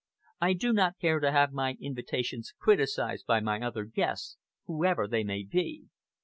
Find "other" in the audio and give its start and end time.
3.61-3.85